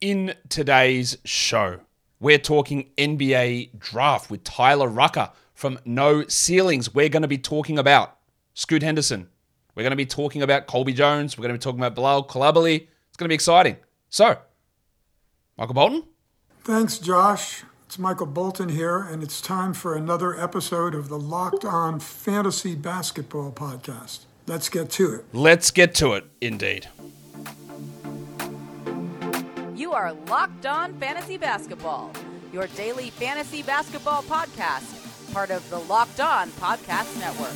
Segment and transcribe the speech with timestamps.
[0.00, 1.80] In today's show,
[2.20, 6.94] we're talking NBA draft with Tyler Rucker from No Ceilings.
[6.94, 8.16] We're going to be talking about
[8.54, 9.28] Scoot Henderson.
[9.74, 11.36] We're going to be talking about Colby Jones.
[11.36, 12.82] We're going to be talking about Bilal Coulibaly.
[13.08, 13.76] It's going to be exciting.
[14.08, 14.38] So,
[15.56, 16.04] Michael Bolton?
[16.62, 17.64] Thanks, Josh.
[17.86, 22.76] It's Michael Bolton here, and it's time for another episode of the Locked On Fantasy
[22.76, 24.26] Basketball Podcast.
[24.46, 25.24] Let's get to it.
[25.32, 26.86] Let's get to it, indeed.
[29.88, 32.12] You are Locked On Fantasy Basketball,
[32.52, 37.54] your daily fantasy basketball podcast, part of the Locked On Podcast Network.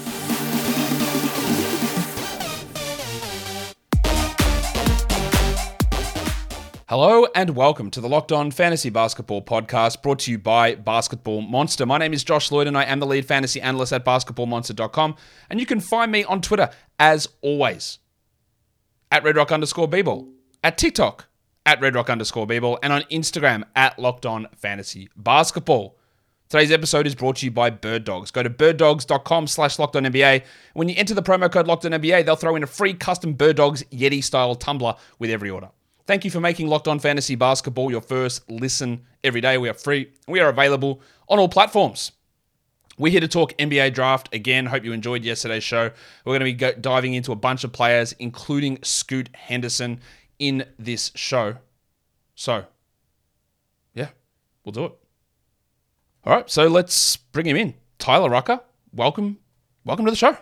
[6.89, 11.43] Hello and welcome to the Locked On Fantasy Basketball Podcast brought to you by Basketball
[11.43, 11.85] Monster.
[11.85, 15.17] My name is Josh Lloyd and I am the lead fantasy analyst at basketballmonster.com.
[15.51, 17.99] And you can find me on Twitter as always
[19.11, 20.33] at redrock underscore bball,
[20.65, 21.29] at TikTok
[21.67, 25.97] at redrock underscore bball, and on Instagram at locked on fantasy basketball.
[26.49, 28.31] Today's episode is brought to you by Bird Dogs.
[28.31, 30.45] Go to birddogs.com slash NBA.
[30.75, 33.83] When you enter the promo code NBA, they'll throw in a free custom Bird Dogs
[33.85, 35.71] Yeti style tumbler with every order.
[36.07, 39.57] Thank you for making Locked On Fantasy Basketball your first listen every day.
[39.57, 40.13] We are free.
[40.29, 42.13] We are available on all platforms.
[42.99, 44.67] We're here to talk NBA draft again.
[44.67, 45.91] Hope you enjoyed yesterday's show.
[46.27, 50.01] We're going to be diving into a bunch of players, including Scoot Henderson,
[50.43, 51.57] in this show.
[52.35, 52.65] So,
[53.95, 54.09] yeah,
[54.65, 54.93] we'll do it.
[56.25, 57.75] All right, so let's bring him in.
[57.99, 58.61] Tyler Rucker,
[58.93, 59.39] welcome,
[59.85, 60.37] welcome to the show.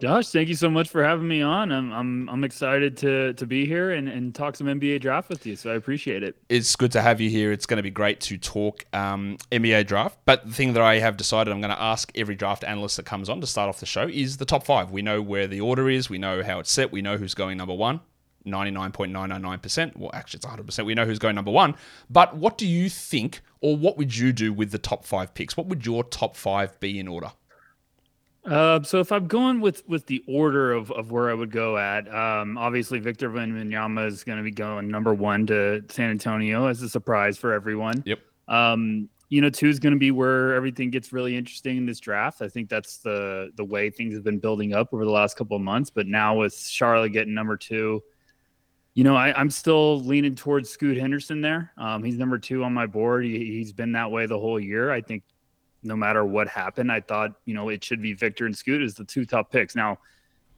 [0.00, 1.70] Josh, thank you so much for having me on.
[1.72, 5.44] I'm I'm I'm excited to to be here and, and talk some NBA draft with
[5.44, 5.56] you.
[5.56, 6.36] So I appreciate it.
[6.48, 7.50] It's good to have you here.
[7.50, 10.18] It's going to be great to talk um, NBA draft.
[10.24, 13.06] But the thing that I have decided I'm going to ask every draft analyst that
[13.06, 14.92] comes on to start off the show is the top five.
[14.92, 16.08] We know where the order is.
[16.08, 16.92] We know how it's set.
[16.92, 18.00] We know who's going number one.
[18.48, 19.96] 99.999%.
[19.96, 20.84] Well, actually, it's 100%.
[20.84, 21.74] We know who's going number one.
[22.10, 25.56] But what do you think, or what would you do with the top five picks?
[25.56, 27.32] What would your top five be in order?
[28.44, 31.76] Uh, so if I'm going with with the order of, of where I would go
[31.76, 36.66] at, um, obviously Victor Wembanyama is going to be going number one to San Antonio
[36.66, 38.02] as a surprise for everyone.
[38.06, 38.20] Yep.
[38.46, 42.00] Um, you know, two is going to be where everything gets really interesting in this
[42.00, 42.40] draft.
[42.40, 45.56] I think that's the the way things have been building up over the last couple
[45.56, 45.90] of months.
[45.90, 48.02] But now with Charlotte getting number two,
[48.98, 51.72] you know, I, am still leaning towards Scoot Henderson there.
[51.78, 53.24] Um, he's number two on my board.
[53.24, 54.90] He, he's been that way the whole year.
[54.90, 55.22] I think
[55.84, 58.94] no matter what happened, I thought, you know, it should be Victor and Scoot as
[58.94, 59.76] the two top picks.
[59.76, 59.98] Now,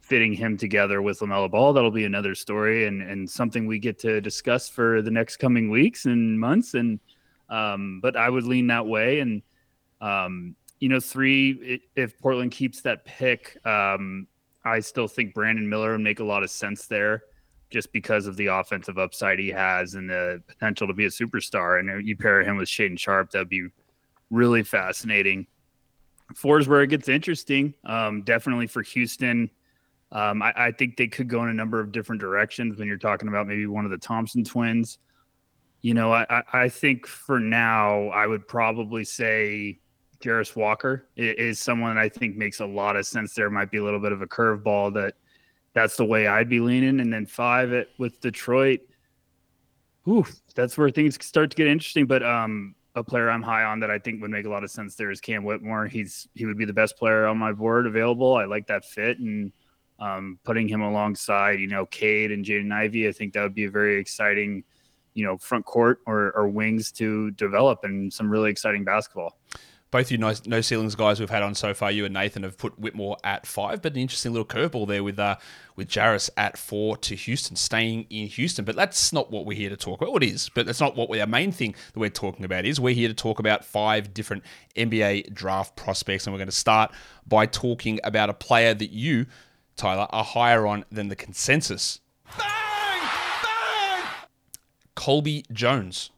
[0.01, 3.99] fitting him together with LaMelo Ball, that'll be another story and, and something we get
[3.99, 6.73] to discuss for the next coming weeks and months.
[6.73, 6.99] And,
[7.51, 9.21] um, but I would lean that way.
[9.21, 9.43] And,
[10.01, 14.27] um, you know, three, if Portland keeps that pick, um,
[14.65, 17.25] I still think Brandon Miller would make a lot of sense there
[17.71, 21.79] just because of the offensive upside he has and the potential to be a superstar.
[21.79, 23.69] And you pair him with Shaedon Sharpe, that'd be
[24.31, 25.47] really fascinating.
[26.35, 27.75] Four is where it gets interesting.
[27.85, 29.51] Um, definitely for Houston.
[30.13, 32.99] Um, I, I, think they could go in a number of different directions when you're
[32.99, 34.99] talking about maybe one of the Thompson twins.
[35.83, 39.79] You know, I, I think for now, I would probably say
[40.21, 43.35] Jarace Walker is someone I think makes a lot of sense.
[43.35, 45.15] There might be a little bit of a curveball that
[45.73, 47.01] that's the way I'd be leaning.
[47.01, 48.81] And then five at, with Detroit.
[50.09, 52.07] Ooh, that's where things start to get interesting.
[52.07, 54.71] But um, a player I'm high on that I think would make a lot of
[54.71, 55.87] sense there is Cam Whitmore.
[55.87, 58.37] He's he would be the best player on my board available.
[58.37, 59.53] I like that fit and
[60.01, 63.07] um, putting him alongside, you know, Cade and Jaden Ivey.
[63.07, 64.65] I think that would be a very exciting,
[65.15, 69.40] you know, front court or, or wings to develop and some really exciting basketball
[69.91, 72.57] both you no, no ceilings guys we've had on so far, you and Nathan have
[72.57, 75.37] put Whitmore at five, but an interesting little curveball there with uh,
[75.75, 78.65] with Jarace at four to Houston, staying in Houston.
[78.65, 80.13] But that's not what we're here to talk about.
[80.13, 82.65] Well, it is, but that's not what we, our main thing that we're talking about
[82.65, 82.79] is.
[82.79, 84.45] We're here to talk about five different
[84.77, 86.93] NBA draft prospects, and we're going to start
[87.27, 89.27] by talking about a player that you,
[89.77, 92.01] Tyler, are higher on than the consensus.
[92.39, 92.47] Bang!
[93.43, 94.05] Bang!
[94.95, 96.11] Colby Jones,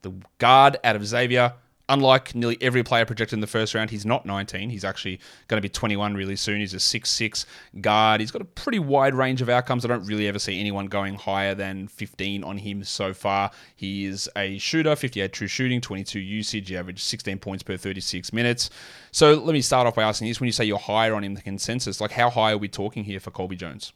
[0.00, 1.54] the guard out of Xavier
[1.88, 4.70] unlike nearly every player projected in the first round, he's not 19.
[4.70, 6.60] He's actually going to be 21 really soon.
[6.60, 7.44] He's a 6'6
[7.80, 8.20] guard.
[8.20, 9.84] He's got a pretty wide range of outcomes.
[9.84, 13.50] I don't really ever see anyone going higher than 15 on him so far.
[13.76, 16.68] He is a shooter, 58 true shooting, 22 usage.
[16.68, 18.70] He averaged 16 points per 36 minutes.
[19.10, 21.34] So let me start off by asking this when you say you're higher on him
[21.34, 23.92] the consensus, like how high are we talking here for Colby Jones?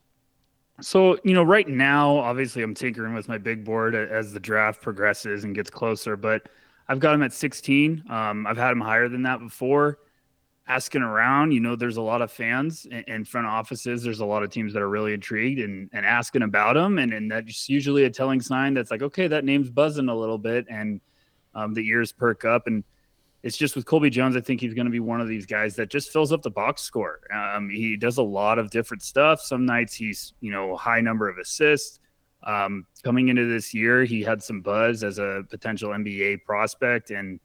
[0.81, 4.83] So, you know, right now, obviously, I'm tinkering with my big board as the draft
[4.83, 6.51] progresses and gets closer, but
[6.89, 8.05] I've got him at 16.
[8.09, 9.99] Um, I've had him higher than that before.
[10.69, 14.03] asking around, you know, there's a lot of fans in front of offices.
[14.03, 16.99] There's a lot of teams that are really intrigued and, and asking about him.
[16.99, 20.39] And, and that's usually a telling sign that's like, okay, that name's buzzing a little
[20.39, 20.67] bit.
[20.69, 21.01] And
[21.55, 22.67] um, the ears perk up.
[22.67, 22.83] And
[23.43, 25.77] it's just with Colby Jones, I think he's going to be one of these guys
[25.77, 27.21] that just fills up the box score.
[27.33, 29.41] Um, he does a lot of different stuff.
[29.41, 32.01] Some nights he's, you know, high number of assists.
[32.47, 37.41] Um, coming into this year, he had some buzz as a potential NBA prospect, and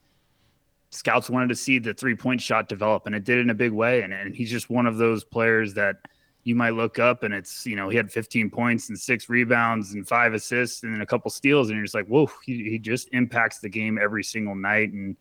[0.91, 3.71] scouts wanted to see the three point shot develop, and it did in a big
[3.71, 4.03] way.
[4.03, 5.97] And, and he's just one of those players that
[6.43, 9.93] you might look up and it's, you know, he had 15 points and six rebounds
[9.93, 11.69] and five assists and a couple steals.
[11.69, 14.91] And you're just like, whoa, he, he just impacts the game every single night.
[14.91, 15.15] And,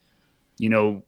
[0.58, 1.02] you know,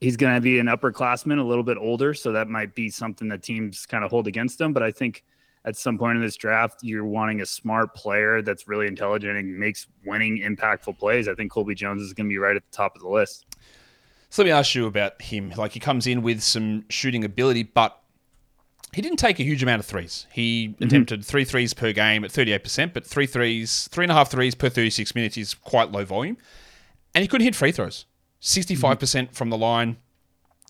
[0.00, 2.14] he's going to be an upperclassman, a little bit older.
[2.14, 4.72] So that might be something that teams kind of hold against him.
[4.72, 5.22] But I think
[5.64, 9.58] at some point in this draft, you're wanting a smart player that's really intelligent and
[9.58, 11.28] makes winning, impactful plays.
[11.28, 13.46] I think Colby Jones is going to be right at the top of the list.
[14.30, 15.52] So let me ask you about him.
[15.56, 17.98] Like he comes in with some shooting ability, but
[18.92, 20.26] he didn't take a huge amount of threes.
[20.32, 20.84] He mm-hmm.
[20.84, 24.54] attempted three threes per game at 38%, but three threes, three and a half threes
[24.54, 26.36] per 36 minutes is quite low volume.
[27.14, 28.06] And he couldn't hit free throws.
[28.40, 29.96] 65% mm hmm from the line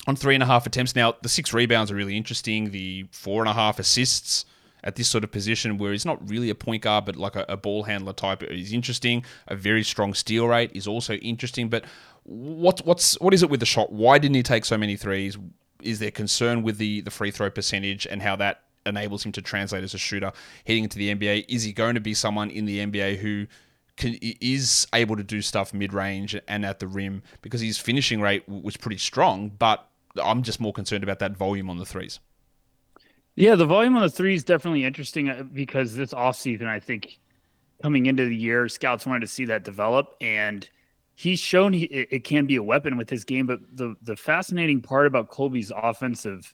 [0.06, 0.96] on three and a half attempts.
[0.96, 2.70] Now, the six rebounds are really interesting.
[2.70, 4.46] The four and a half assists
[4.88, 7.44] at this sort of position where he's not really a point guard, but like a,
[7.46, 9.22] a ball handler type is interesting.
[9.46, 11.68] A very strong steal rate is also interesting.
[11.68, 11.84] But
[12.24, 13.92] what what's what is it with the shot?
[13.92, 15.36] Why didn't he take so many threes?
[15.82, 19.42] Is there concern with the the free throw percentage and how that enables him to
[19.42, 20.32] translate as a shooter
[20.66, 21.44] heading into the NBA?
[21.50, 23.46] Is he going to be someone in the NBA who
[23.98, 28.22] can, is able to do stuff mid range and at the rim because his finishing
[28.22, 29.86] rate was pretty strong, but
[30.16, 32.20] I'm just more concerned about that volume on the threes.
[33.38, 37.20] Yeah, the volume on the three is definitely interesting uh, because this offseason, I think
[37.80, 40.16] coming into the year, scouts wanted to see that develop.
[40.20, 40.68] And
[41.14, 43.46] he's shown he, it can be a weapon with his game.
[43.46, 46.52] But the, the fascinating part about Colby's offensive,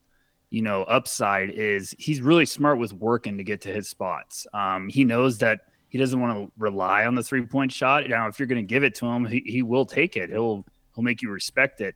[0.51, 4.47] you know, upside is he's really smart with working to get to his spots.
[4.53, 8.07] Um, he knows that he doesn't want to rely on the three point shot.
[8.11, 10.29] Now, if you're going to give it to him, he, he will take it.
[10.29, 11.95] He'll he'll make you respect it.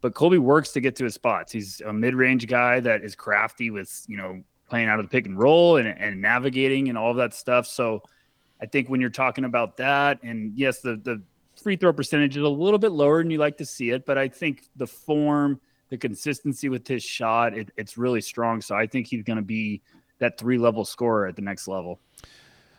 [0.00, 1.52] But Colby works to get to his spots.
[1.52, 5.26] He's a mid-range guy that is crafty with, you know, playing out of the pick
[5.26, 7.66] and roll and, and navigating and all of that stuff.
[7.66, 8.02] So
[8.60, 11.22] I think when you're talking about that, and yes, the the
[11.60, 14.16] free throw percentage is a little bit lower than you like to see it, but
[14.16, 18.60] I think the form, the consistency with his shot, it, it's really strong.
[18.60, 19.82] So I think he's going to be
[20.20, 21.98] that three level scorer at the next level.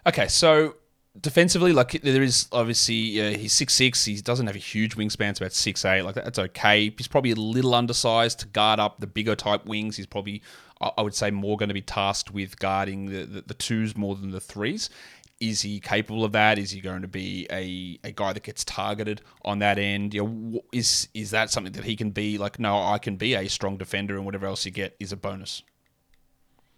[0.08, 0.76] Okay, so
[1.20, 4.06] defensively, like there is obviously uh, he's six six.
[4.06, 5.32] He doesn't have a huge wingspan.
[5.32, 6.02] It's about six eight.
[6.02, 6.94] Like that's okay.
[6.98, 9.98] He's probably a little undersized to guard up the bigger type wings.
[9.98, 10.42] He's probably
[10.82, 14.16] I would say more going to be tasked with guarding the, the, the twos more
[14.16, 14.90] than the threes.
[15.42, 16.58] Is he capable of that?
[16.58, 20.14] Is he going to be a, a guy that gets targeted on that end?
[20.14, 22.60] You know, is is that something that he can be like?
[22.60, 25.64] No, I can be a strong defender, and whatever else you get is a bonus.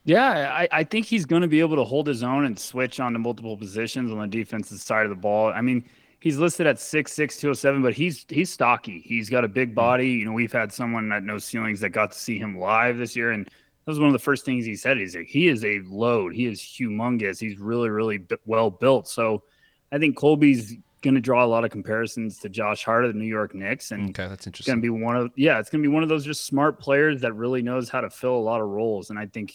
[0.03, 2.99] Yeah, I, I think he's going to be able to hold his own and switch
[2.99, 5.51] onto multiple positions on the defensive side of the ball.
[5.53, 5.85] I mean,
[6.19, 9.01] he's listed at 6'6", 207, but he's he's stocky.
[9.05, 9.75] He's got a big hmm.
[9.75, 10.09] body.
[10.09, 13.15] You know, we've had someone at No Ceilings that got to see him live this
[13.15, 13.51] year, and that
[13.85, 14.97] was one of the first things he said.
[14.97, 16.33] He's like, he is a load.
[16.33, 17.39] He is humongous.
[17.39, 19.07] He's really, really b- well built.
[19.07, 19.43] So
[19.91, 23.19] I think Colby's going to draw a lot of comparisons to Josh Hart of the
[23.19, 24.73] New York Knicks, and okay, that's interesting.
[24.73, 26.79] Going to be one of yeah, it's going to be one of those just smart
[26.79, 29.53] players that really knows how to fill a lot of roles, and I think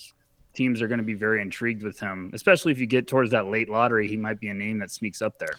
[0.56, 3.46] teams are going to be very intrigued with him, especially if you get towards that
[3.46, 4.08] late lottery.
[4.08, 5.56] He might be a name that sneaks up there.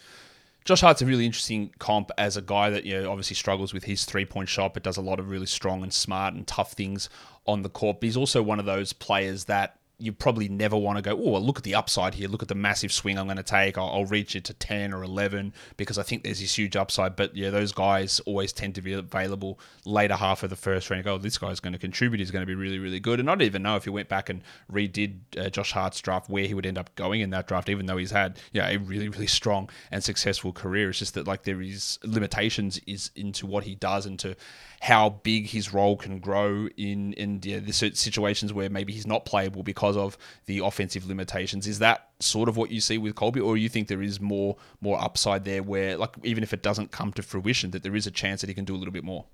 [0.66, 3.86] Josh Hart's a really interesting comp as a guy that you know obviously struggles with
[3.86, 6.74] his three point shot, but does a lot of really strong and smart and tough
[6.74, 7.08] things
[7.46, 8.02] on the court.
[8.02, 11.32] But he's also one of those players that you probably never want to go, oh,
[11.32, 12.28] well, look at the upside here.
[12.28, 13.78] Look at the massive swing I'm going to take.
[13.78, 17.16] I'll, I'll, reach it to 10 or 11 because I think there's this huge upside.
[17.16, 21.00] But yeah, those guys always tend to be available later half of the first round.
[21.00, 22.20] You go, oh, this guy's going to contribute.
[22.20, 23.20] He's going to be really, really good.
[23.20, 26.30] And I don't even know if you went back and redid uh, Josh Hart's draft
[26.30, 28.78] where he would end up going in that draft, even though he's had yeah a
[28.78, 30.90] really, really strong and successful career.
[30.90, 34.36] It's just that like there is limitations is into what he does and to
[34.80, 39.26] how big his role can grow in in yeah, the situations where maybe he's not
[39.26, 41.68] playable because of the offensive limitations.
[41.68, 44.22] Is that sort of what you see with Colby, or do you think there is
[44.22, 47.96] more more upside there, where like even if it doesn't come to fruition, that there
[47.96, 49.26] is a chance that he can do a little bit more?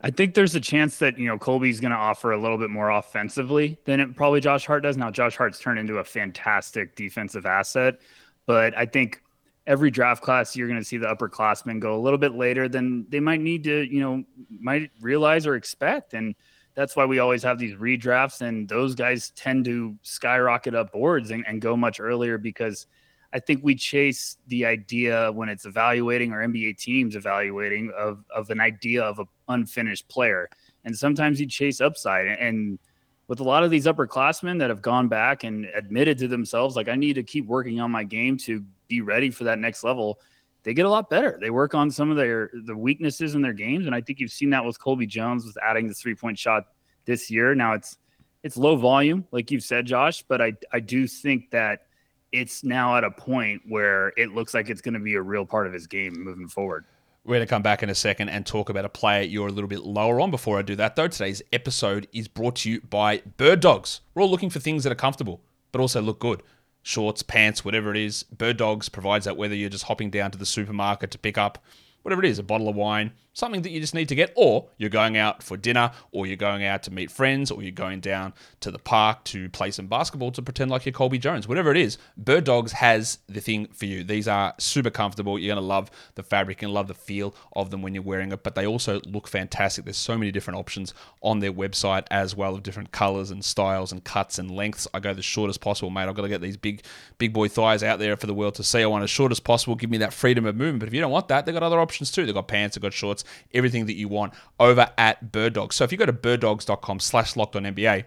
[0.00, 2.70] I think there's a chance that you know Colby's going to offer a little bit
[2.70, 4.96] more offensively than it probably Josh Hart does.
[4.96, 8.00] Now Josh Hart's turned into a fantastic defensive asset,
[8.46, 9.22] but I think
[9.66, 13.06] every draft class you're going to see the upperclassmen go a little bit later than
[13.08, 14.24] they might need to, you know,
[14.60, 16.14] might realize or expect.
[16.14, 16.34] And
[16.74, 21.30] that's why we always have these redrafts, and those guys tend to skyrocket up boards
[21.30, 22.86] and, and go much earlier because
[23.32, 28.50] I think we chase the idea when it's evaluating or NBA teams evaluating of, of
[28.50, 30.48] an idea of an unfinished player.
[30.84, 32.28] and sometimes you chase upside.
[32.28, 32.78] And
[33.26, 36.88] with a lot of these upperclassmen that have gone back and admitted to themselves, like,
[36.88, 40.20] I need to keep working on my game to be ready for that next level,
[40.62, 41.38] they get a lot better.
[41.40, 43.86] They work on some of their the weaknesses in their games.
[43.86, 46.64] And I think you've seen that with Colby Jones with adding the three point shot
[47.04, 47.54] this year.
[47.54, 47.98] Now it's
[48.42, 51.86] it's low volume, like you've said, Josh, but I I do think that
[52.32, 55.46] it's now at a point where it looks like it's going to be a real
[55.46, 56.84] part of his game moving forward.
[57.24, 59.52] We're going to come back in a second and talk about a player you're a
[59.52, 60.30] little bit lower on.
[60.30, 64.00] Before I do that, though, today's episode is brought to you by Bird Dogs.
[64.14, 65.40] We're all looking for things that are comfortable,
[65.72, 66.42] but also look good.
[66.86, 68.22] Shorts, pants, whatever it is.
[68.22, 71.58] Bird Dogs provides that whether you're just hopping down to the supermarket to pick up
[72.02, 74.66] whatever it is, a bottle of wine, something that you just need to get, or
[74.78, 78.00] you're going out for dinner, or you're going out to meet friends, or you're going
[78.00, 81.46] down to the park to play some basketball to pretend like you're Colby Jones.
[81.46, 84.02] Whatever it is, Bird Dogs has the thing for you.
[84.02, 85.38] These are super comfortable.
[85.38, 88.32] You're going to love the fabric and love the feel of them when you're wearing
[88.32, 89.84] it, but they also look fantastic.
[89.84, 93.92] There's so many different options on their website as well of different colors and styles
[93.92, 94.88] and cuts and lengths.
[94.94, 96.08] I go the shortest possible, mate.
[96.08, 96.84] I've got to get these big,
[97.18, 98.82] big boy thighs out there for the world to see.
[98.82, 99.74] I want as short as possible.
[99.74, 100.80] Give me that freedom of movement.
[100.80, 102.24] But if you don't want that, they've got other options too.
[102.24, 105.76] They've got pants, they've got shorts, everything that you want over at Bird Dogs.
[105.76, 108.04] So if you go to birddogs.com slash locked on NBA,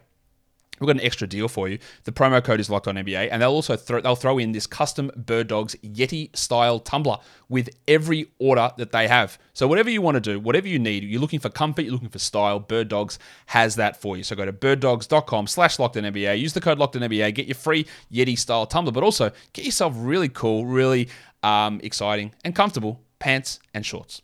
[0.79, 1.77] We've got an extra deal for you.
[2.05, 4.65] The promo code is locked on NBA, and they'll also throw they'll throw in this
[4.65, 7.17] custom Bird Dogs Yeti style tumbler
[7.49, 9.37] with every order that they have.
[9.53, 12.09] So whatever you want to do, whatever you need, you're looking for comfort, you're looking
[12.09, 14.23] for style, Bird Dogs has that for you.
[14.23, 17.47] So go to birddogs.com slash locked on NBA, use the code locked on NBA, get
[17.47, 21.09] your free Yeti style tumbler, but also get yourself really cool, really
[21.43, 24.21] um, exciting, and comfortable pants, and shorts.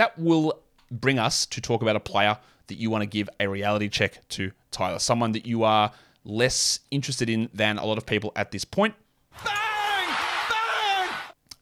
[0.00, 0.58] That will
[0.90, 2.38] bring us to talk about a player
[2.68, 5.92] that you want to give a reality check to Tyler, someone that you are
[6.24, 8.94] less interested in than a lot of people at this point.
[9.44, 9.52] Bang!
[10.48, 11.10] Bang!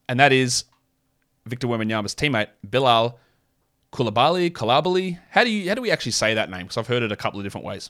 [0.07, 0.63] And that is
[1.47, 3.19] Victor Wembanyama's teammate, Bilal
[3.91, 5.19] Kulabali, Kalabali.
[5.31, 6.61] How do you how do we actually say that name?
[6.61, 7.89] Because I've heard it a couple of different ways.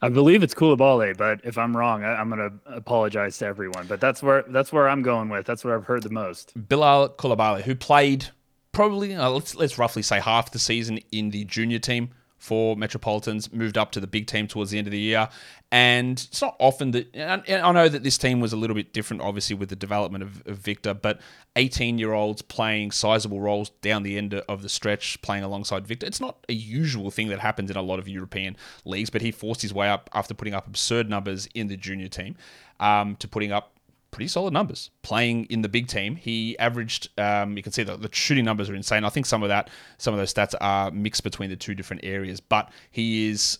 [0.00, 3.88] I believe it's Coulibaly, but if I'm wrong, I, am going to apologize to everyone.
[3.88, 5.46] But that's where that's where I'm going with.
[5.46, 6.52] That's what I've heard the most.
[6.68, 8.28] Bilal Coulibaly, who played
[8.74, 12.10] probably uh, let's let's roughly say half the season in the junior team
[12.44, 15.30] for Metropolitans, moved up to the big team towards the end of the year.
[15.72, 18.92] And it's not often that, and I know that this team was a little bit
[18.92, 21.22] different, obviously, with the development of, of Victor, but
[21.56, 26.04] 18 year olds playing sizable roles down the end of the stretch, playing alongside Victor,
[26.04, 29.32] it's not a usual thing that happens in a lot of European leagues, but he
[29.32, 32.36] forced his way up after putting up absurd numbers in the junior team
[32.78, 33.73] um, to putting up
[34.14, 36.14] pretty solid numbers playing in the big team.
[36.14, 39.04] He averaged, um, you can see that the shooting numbers are insane.
[39.04, 42.04] I think some of that, some of those stats are mixed between the two different
[42.04, 43.58] areas, but he is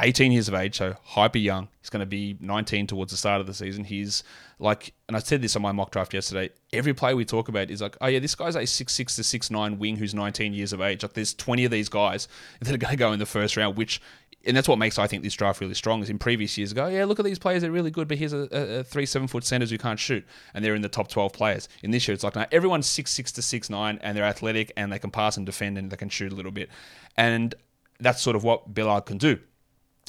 [0.00, 1.66] 18 years of age, so hyper young.
[1.80, 3.82] He's going to be 19 towards the start of the season.
[3.82, 4.22] He's
[4.60, 6.50] like, and I said this on my mock draft yesterday.
[6.72, 9.24] Every player we talk about is like, oh yeah, this guy's a six six to
[9.24, 11.02] six nine wing who's 19 years of age.
[11.02, 12.28] Like, there's 20 of these guys
[12.60, 14.00] that are going to go in the first round, which
[14.46, 16.02] and that's what makes I think this draft really strong.
[16.02, 18.32] Is in previous years ago, yeah, look at these players; they're really good, but here's
[18.32, 21.32] a, a, three seven foot centers who can't shoot, and they're in the top twelve
[21.32, 21.68] players.
[21.82, 24.72] In this year, it's like now everyone's six six to six nine, and they're athletic
[24.76, 26.68] and they can pass and defend and they can shoot a little bit,
[27.16, 27.54] and
[28.00, 29.38] that's sort of what Bilal can do.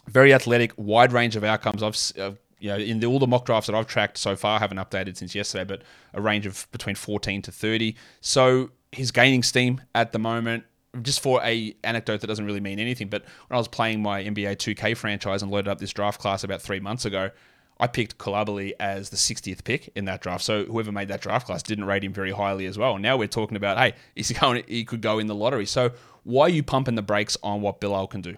[0.08, 1.84] Very athletic, wide range of outcomes.
[1.84, 4.56] I've uh, you know, in the, all the mock drafts that I've tracked so far,
[4.56, 5.82] I haven't updated since yesterday, but
[6.14, 7.94] a range of between 14 to 30.
[8.22, 10.64] So he's gaining steam at the moment
[11.02, 14.24] just for a anecdote that doesn't really mean anything, but when I was playing my
[14.24, 17.32] NBA 2K franchise and loaded up this draft class about three months ago,
[17.80, 20.44] I picked Coulibaly as the 60th pick in that draft.
[20.44, 22.98] So whoever made that draft class didn't rate him very highly as well.
[23.00, 25.66] Now we're talking about, hey, he's going, he could go in the lottery.
[25.66, 25.92] So
[26.24, 28.38] why are you pumping the brakes on what Bilal can do?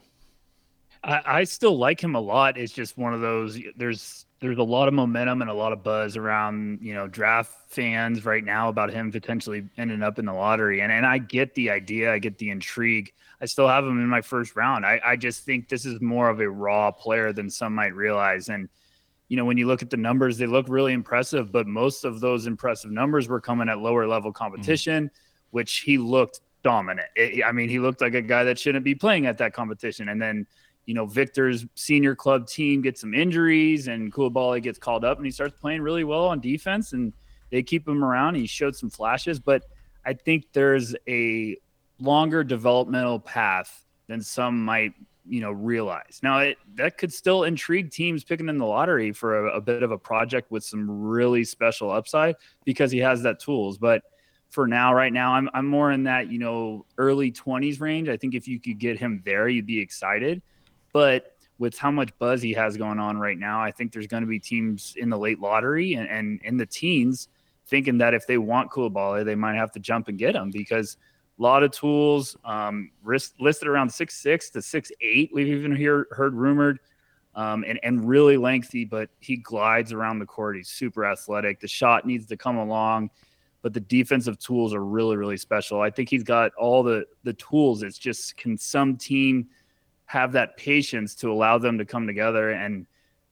[1.04, 2.58] I, I still like him a lot.
[2.58, 3.60] It's just one of those.
[3.76, 7.54] There's there's a lot of momentum and a lot of buzz around you know draft
[7.68, 10.82] fans right now about him potentially ending up in the lottery.
[10.82, 12.14] And and I get the idea.
[12.14, 13.14] I get the intrigue.
[13.42, 14.86] I still have him in my first round.
[14.86, 18.50] I, I just think this is more of a raw player than some might realize.
[18.50, 18.70] And
[19.30, 21.52] you know when you look at the numbers, they look really impressive.
[21.52, 25.16] But most of those impressive numbers were coming at lower level competition, mm-hmm.
[25.52, 27.08] which he looked dominant.
[27.16, 30.10] It, I mean, he looked like a guy that shouldn't be playing at that competition.
[30.10, 30.48] And then
[30.86, 35.26] you know, Victor's senior club team gets some injuries and Coulibaly gets called up and
[35.26, 37.14] he starts playing really well on defense and
[37.52, 38.36] they keep him around.
[38.36, 39.64] He showed some flashes, but
[40.06, 41.58] I think there's a
[42.00, 44.94] longer developmental path than some might,
[45.28, 46.20] you know, realize.
[46.22, 49.82] Now, it, that could still intrigue teams picking in the lottery for a, a bit
[49.82, 53.80] of a project with some really special upside because he has that tools.
[53.80, 54.04] But
[54.50, 58.08] for now, right now, I'm, I'm more in that, you know, early 20s range.
[58.10, 60.42] I think if you could get him there, you'd be excited.
[60.96, 64.24] But with how much buzz he has going on right now, I think there's going
[64.24, 67.28] to be teams in the late lottery and, and in the teens
[67.68, 70.96] thinking that if they want Coulibaly, they might have to jump and get him because
[71.38, 75.32] A lot of tools, um, listed around six six to six eight.
[75.34, 76.80] We've even hear, heard rumored,
[77.36, 78.86] um, and and really lengthy.
[78.86, 80.56] But he glides around the court.
[80.56, 81.60] He's super athletic.
[81.60, 83.10] The shot needs to come along,
[83.62, 85.82] but the defensive tools are really really special.
[85.82, 87.84] I think he's got all the the tools.
[87.84, 89.50] It's just can some team
[90.06, 92.86] have that patience to allow them to come together and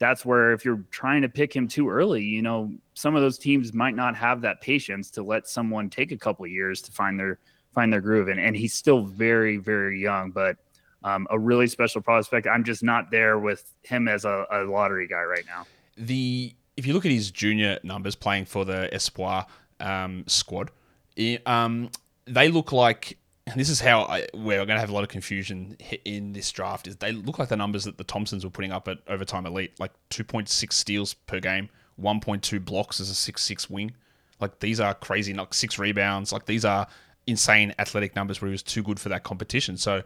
[0.04, 3.38] that's where if you're trying to pick him too early, you know, some of those
[3.38, 7.18] teams might not have that patience to let someone take a couple years to find
[7.18, 7.40] their
[7.74, 8.28] find their groove.
[8.28, 10.58] And and he's still very very young, but
[11.06, 12.48] um, a really special prospect.
[12.48, 15.66] I'm just not there with him as a, a lottery guy right now.
[15.98, 19.46] The if you look at his junior numbers playing for the Espoir
[19.80, 20.72] um, squad,
[21.16, 21.90] it, um,
[22.26, 25.04] they look like and this is how I, where we're going to have a lot
[25.04, 28.52] of confusion in this draft is they look like the numbers that the Thompsons were
[28.52, 31.70] putting up at overtime elite, like 2.6 steals per game,
[32.02, 33.92] 1.2 blocks as a 6-6 wing.
[34.40, 36.32] Like these are crazy, like six rebounds.
[36.32, 36.88] Like these are
[37.28, 39.78] insane athletic numbers where he was too good for that competition.
[39.78, 40.04] So,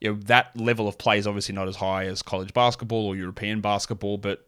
[0.00, 3.16] you know, that level of play is obviously not as high as college basketball or
[3.16, 4.46] European basketball, but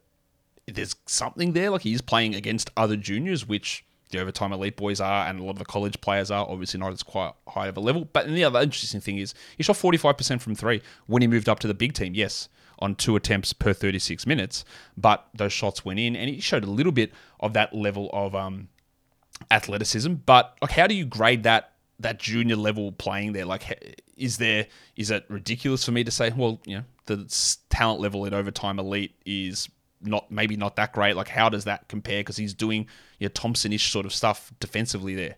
[0.66, 1.70] there's something there.
[1.70, 5.52] Like he's playing against other juniors, which the overtime elite boys are, and a lot
[5.52, 6.46] of the college players are.
[6.48, 8.08] Obviously, not as quite high of a level.
[8.12, 11.58] But the other interesting thing is he shot 45% from three when he moved up
[11.60, 12.14] to the big team.
[12.14, 12.48] Yes,
[12.78, 14.64] on two attempts per 36 minutes,
[14.96, 18.34] but those shots went in, and he showed a little bit of that level of
[18.34, 18.68] um,
[19.50, 20.14] athleticism.
[20.14, 23.44] But like, how do you grade that that junior level playing there?
[23.44, 28.00] Like, is there is it ridiculous for me to say, well, you know, the talent
[28.00, 29.68] level at overtime elite is
[30.00, 31.16] not maybe not that great.
[31.16, 32.20] Like, how does that compare?
[32.20, 32.86] Because he's doing
[33.18, 35.36] your Thompson-ish sort of stuff defensively there.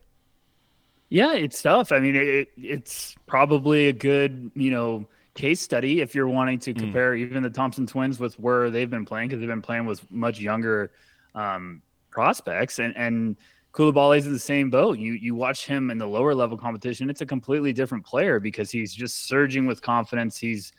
[1.11, 1.91] Yeah, it's tough.
[1.91, 6.73] I mean, it, it's probably a good, you know, case study if you're wanting to
[6.73, 6.81] hmm.
[6.81, 7.21] compare mm.
[7.21, 10.41] even the Thompson twins with where they've been playing because they've been playing with much
[10.41, 10.91] younger
[11.35, 13.37] um, prospects and and
[13.73, 14.99] Coulibaly's in the same boat.
[14.99, 18.71] You you watch him in the lower level competition, it's a completely different player because
[18.71, 20.37] he's just surging with confidence.
[20.37, 20.73] He's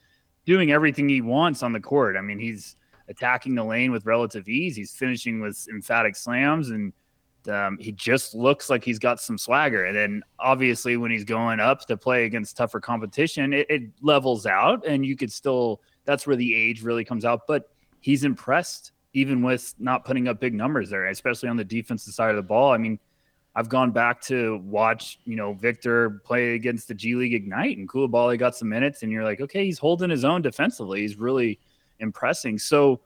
[0.45, 2.17] doing everything he wants on the court.
[2.17, 2.75] I mean, he's
[3.09, 4.75] attacking the lane with relative ease.
[4.75, 6.93] He's finishing with emphatic slams, and
[7.49, 9.85] um, he just looks like he's got some swagger.
[9.85, 14.45] And then obviously, when he's going up to play against tougher competition, it, it levels
[14.45, 15.81] out, and you could still.
[16.05, 17.41] That's where the age really comes out.
[17.47, 17.69] But
[17.99, 22.29] he's impressed even with not putting up big numbers there, especially on the defensive side
[22.29, 22.71] of the ball.
[22.71, 22.99] I mean,
[23.55, 27.89] I've gone back to watch, you know, Victor play against the G League Ignite and
[27.89, 31.01] Coulibaly got some minutes and you're like, okay, he's holding his own defensively.
[31.01, 31.59] He's really
[31.99, 32.57] impressing.
[32.57, 33.01] So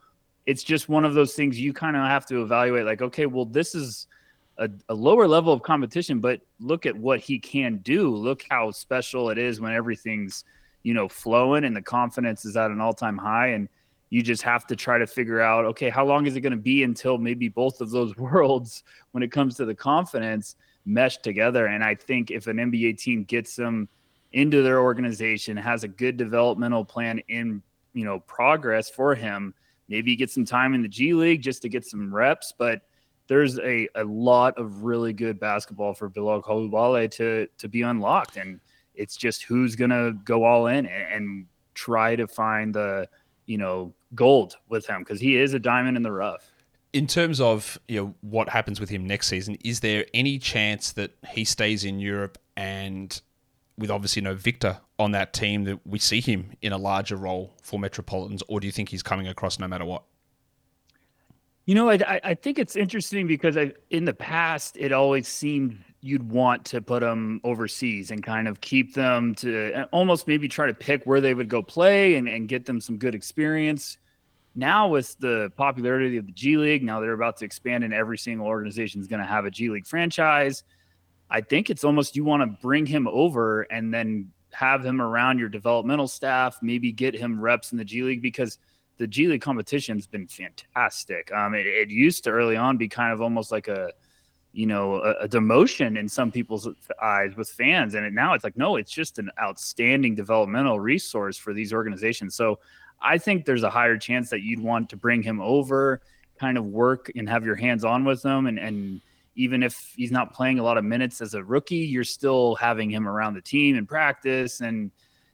[0.46, 3.46] it's just one of those things you kind of have to evaluate like, okay, well,
[3.46, 4.08] this is
[4.58, 8.14] a, a, lower level of competition, but look at what he can do.
[8.14, 10.44] Look how special it is when everything's,
[10.84, 13.48] you know, flowing and the confidence is at an all time high.
[13.48, 13.68] And
[14.10, 16.58] you just have to try to figure out, okay, how long is it going to
[16.58, 21.68] be until maybe both of those worlds, when it comes to the confidence, mesh together?
[21.68, 23.90] And I think if an NBA team gets them
[24.34, 29.54] into their organization, has a good developmental plan in you know progress for him.
[29.90, 32.82] Maybe get some time in the G League just to get some reps, but
[33.28, 38.38] there's a, a lot of really good basketball for Bilal Coulibaly to to be unlocked,
[38.38, 38.60] and
[38.96, 43.08] it's just who's gonna go all in and, and try to find the
[43.46, 46.52] you know gold with him because he is a diamond in the rough.
[46.92, 50.92] In terms of you know what happens with him next season, is there any chance
[50.94, 53.22] that he stays in Europe and
[53.78, 57.54] with obviously no Victor on that team that we see him in a larger role
[57.62, 60.04] for Metropolitans, or do you think he's coming across no matter what?
[61.66, 65.80] You know, I, I think it's interesting because I, in the past, it always seemed
[66.02, 70.68] you'd want to put them overseas and kind of keep them to almost maybe try
[70.68, 73.98] to pick where they would go play and, and get them some good experience.
[74.56, 78.18] Now, with the popularity of the G League, now they're about to expand, and every
[78.18, 80.64] single organization is going to have a G League franchise
[81.34, 85.40] I think it's almost you want to bring him over and then have him around
[85.40, 88.60] your developmental staff, maybe get him reps in the G League because
[88.98, 91.32] the G League competition has been fantastic.
[91.34, 93.92] Um, it, it, used to early on be kind of almost like a,
[94.52, 96.70] you know, a, a, demotion in some people's
[97.02, 101.36] eyes with fans, and it, now it's like no, it's just an outstanding developmental resource
[101.36, 102.36] for these organizations.
[102.36, 102.60] So
[103.02, 106.02] I think there's a higher chance that you'd want to bring him over,
[106.40, 109.02] kind of work and have your hands on with them, and and
[109.36, 112.90] even if he's not playing a lot of minutes as a rookie, you're still having
[112.90, 114.92] him around the team in practice and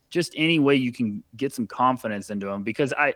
[0.09, 3.13] just any way you can get some confidence into him because I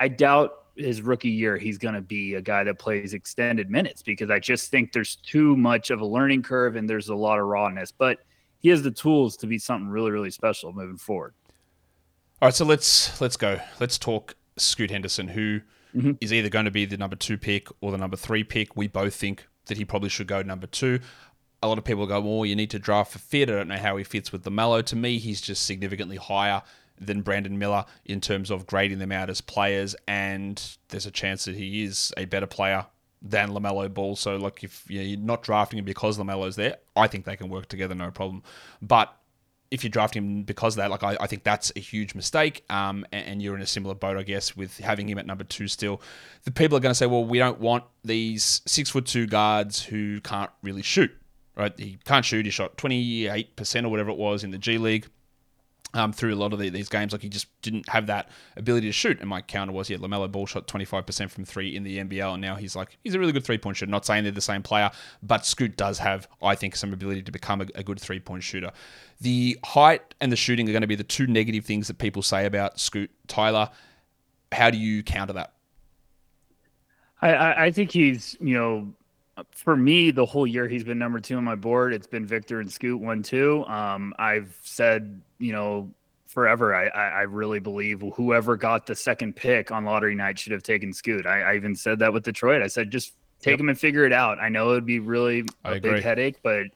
[0.00, 4.02] I doubt his rookie year he's going to be a guy that plays extended minutes
[4.02, 7.38] because I just think there's too much of a learning curve and there's a lot
[7.38, 8.18] of rawness, but
[8.58, 11.34] he has the tools to be something really really special moving forward.
[12.42, 13.58] All right, so let's let's go.
[13.80, 15.60] Let's talk Scoot Henderson who
[15.94, 16.12] mm-hmm.
[16.20, 18.76] is either going to be the number 2 pick or the number 3 pick.
[18.76, 21.00] We both think that he probably should go number two.
[21.62, 23.48] a lot of people go, well, you need to draft for fit.
[23.48, 24.84] I don't know how he fits with the LaMelo.
[24.86, 26.62] To me, he's just significantly higher
[26.98, 31.44] than Brandon Miller in terms of grading them out as players, and there's a chance
[31.44, 32.86] that he is a better player
[33.22, 34.16] than LaMelo Ball.
[34.16, 37.68] So, like, if you're not drafting him because LaMelo's there, I think they can work
[37.68, 38.42] together, no problem.
[38.80, 39.14] But
[39.70, 42.64] if you draft him because of that, like I, I think that's a huge mistake.
[42.70, 45.44] Um, and, and, you're in a similar boat, I guess, with having him at number
[45.44, 46.00] two still.
[46.44, 49.82] The people are going to say, well, we don't want these six foot two guards
[49.82, 51.10] who can't really shoot,
[51.56, 51.72] right?
[51.78, 52.44] He can't shoot.
[52.44, 55.06] He shot 28% or whatever it was in the G League
[55.96, 57.12] um, through a lot of the, these games.
[57.12, 59.20] Like he just didn't have that ability to shoot.
[59.20, 62.34] And my counter was, yeah, LaMelo Ball shot 25% from three in the NBL.
[62.34, 63.90] And now he's like, he's a really good three point shooter.
[63.90, 64.90] Not saying they're the same player,
[65.22, 68.42] but Scoot does have, I think, some ability to become a, a good three point
[68.42, 68.72] shooter.
[69.20, 72.22] The height and the shooting are going to be the two negative things that people
[72.22, 73.10] say about Scoot.
[73.28, 73.70] Tyler,
[74.52, 75.52] how do you counter that?
[77.22, 78.92] I, I think he's, you know,
[79.50, 81.92] for me, the whole year he's been number two on my board.
[81.92, 83.64] It's been Victor and Scoot one two.
[83.66, 85.90] Um, I've said, you know,
[86.26, 86.74] forever.
[86.74, 90.92] I, I, really believe whoever got the second pick on lottery night should have taken
[90.92, 91.26] Scoot.
[91.26, 92.62] I, I even said that with Detroit.
[92.62, 93.60] I said just take yep.
[93.60, 94.38] him and figure it out.
[94.38, 96.66] I know it'd be really a big headache, but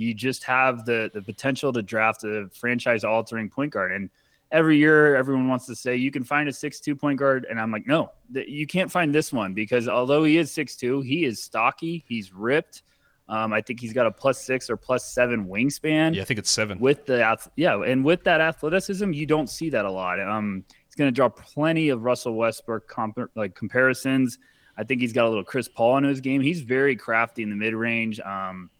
[0.00, 3.92] you just have the the potential to draft a franchise altering point guard.
[3.92, 4.10] And
[4.50, 7.46] every year everyone wants to say you can find a six two point guard.
[7.48, 11.02] And i'm like no you can't find this one because although he is six two
[11.02, 12.82] he is stocky he's ripped.
[13.28, 16.14] Um, i think he's got a plus six or plus seven wingspan.
[16.14, 16.78] Yeah i think it's seven.
[16.80, 20.18] With the yeah and with that athleticism you don't see that a lot.
[20.18, 24.38] Um, he's going to draw plenty of russell westbrook comp- like comparisons.
[24.76, 26.40] I think he's got a little chris paul in his game.
[26.40, 28.18] He's very crafty in the mid-range.
[28.20, 28.70] Um,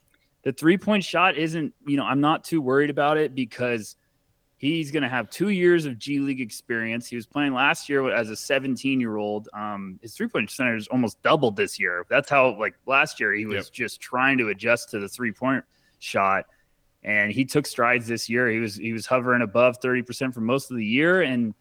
[0.42, 3.96] the three point shot isn't you know i'm not too worried about it because
[4.60, 7.06] He's going to have two years of G League experience.
[7.06, 9.48] He was playing last year as a 17 year old.
[9.54, 12.04] Um, his three point percentage almost doubled this year.
[12.10, 13.72] That's how, like last year, he was yep.
[13.72, 15.64] just trying to adjust to the three point
[15.98, 16.44] shot,
[17.02, 18.50] and he took strides this year.
[18.50, 21.54] He was he was hovering above 30 percent for most of the year, and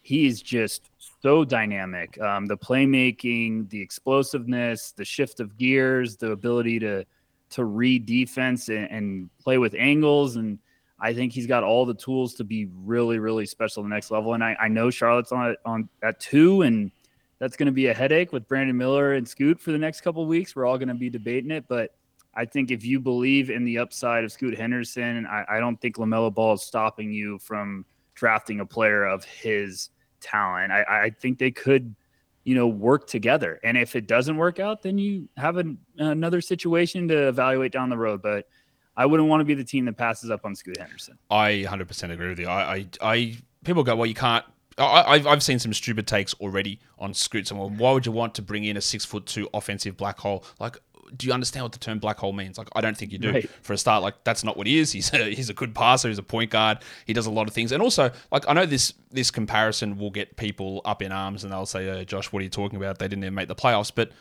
[0.00, 2.20] he is just so dynamic.
[2.20, 7.04] Um, the playmaking, the explosiveness, the shift of gears, the ability to
[7.52, 10.58] to read defense and, and play with angles and
[11.02, 14.34] I think he's got all the tools to be really, really special the next level.
[14.34, 16.92] And I, I know Charlotte's on on at two, and
[17.40, 20.24] that's going to be a headache with Brandon Miller and Scoot for the next couple
[20.26, 20.54] weeks.
[20.54, 21.96] We're all going to be debating it, but
[22.34, 25.96] I think if you believe in the upside of Scoot Henderson, I, I don't think
[25.96, 27.84] Lamelo Ball is stopping you from
[28.14, 30.70] drafting a player of his talent.
[30.70, 31.96] I, I think they could,
[32.44, 33.60] you know, work together.
[33.62, 37.88] And if it doesn't work out, then you have an, another situation to evaluate down
[37.88, 38.22] the road.
[38.22, 38.48] But
[38.96, 41.18] I wouldn't want to be the team that passes up on Scoot Henderson.
[41.30, 42.48] I 100% agree with you.
[42.48, 44.44] I, I, I people go, well, you can't.
[44.78, 47.46] I, have I've seen some stupid takes already on Scoot.
[47.46, 50.44] Someone, why would you want to bring in a six foot two offensive black hole?
[50.58, 50.78] Like,
[51.16, 52.58] do you understand what the term black hole means?
[52.58, 53.32] Like, I don't think you do.
[53.32, 53.50] Right.
[53.62, 54.92] For a start, like that's not what he is.
[54.92, 56.08] He's a, he's a good passer.
[56.08, 56.78] He's a point guard.
[57.06, 57.72] He does a lot of things.
[57.72, 61.52] And also, like I know this this comparison will get people up in arms, and
[61.52, 62.98] they'll say, oh, "Josh, what are you talking about?
[62.98, 64.12] They didn't even make the playoffs." But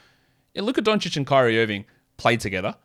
[0.53, 1.85] yeah, look at Doncic and Kyrie Irving
[2.17, 2.75] played together.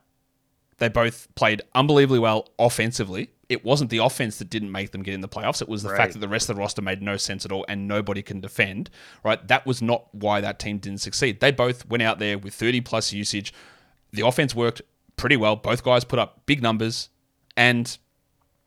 [0.78, 3.30] They both played unbelievably well offensively.
[3.48, 5.62] It wasn't the offense that didn't make them get in the playoffs.
[5.62, 5.96] It was the right.
[5.96, 8.40] fact that the rest of the roster made no sense at all and nobody can
[8.40, 8.90] defend,
[9.24, 9.46] right?
[9.46, 11.40] That was not why that team didn't succeed.
[11.40, 13.54] They both went out there with 30 plus usage.
[14.16, 14.82] The offense worked
[15.16, 15.56] pretty well.
[15.56, 17.08] Both guys put up big numbers
[17.56, 17.96] and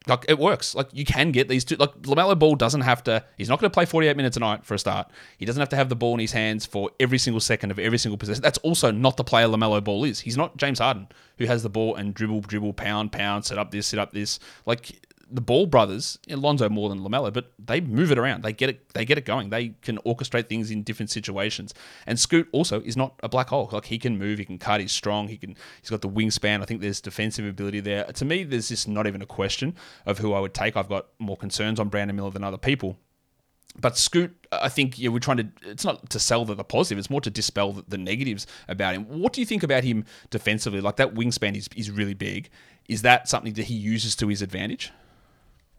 [0.08, 0.76] like it works.
[0.76, 1.76] Like you can get these two.
[1.76, 3.24] Like Lamelo Ball doesn't have to.
[3.38, 5.12] He's not going to play 48 minutes a night for a start.
[5.38, 7.80] He doesn't have to have the ball in his hands for every single second of
[7.80, 8.42] every single possession.
[8.42, 10.22] That's also not the player Lamelo Ball is.
[10.22, 11.08] He's not James Harden
[11.38, 14.40] who has the ball and dribble, dribble, pound, pound, set up this, set up this.
[14.66, 15.00] Like
[15.32, 18.44] the Ball brothers, Lonzo more than Lamelo, but they move it around.
[18.44, 18.94] They get it.
[18.94, 19.50] They get it going.
[19.50, 21.74] They can orchestrate things in different situations.
[22.06, 23.70] And Scoot also is not a black hole.
[23.72, 24.40] Like he can move.
[24.40, 24.82] He can cut.
[24.82, 25.28] He's strong.
[25.28, 25.56] He can.
[25.82, 26.62] He's got the wingspan.
[26.62, 28.06] I think there's defensive ability there.
[28.06, 30.76] To me, there's just not even a question of who I would take.
[30.76, 32.98] I've got more concerns on Brandon Miller than other people.
[33.80, 35.48] But Scoot, I think we're trying to.
[35.64, 36.98] It's not to sell the, the positive.
[36.98, 39.06] It's more to dispel the, the, negatives about him.
[39.06, 40.82] What do you think about him defensively?
[40.82, 42.50] Like that wingspan is is really big.
[42.88, 44.92] Is that something that he uses to his advantage?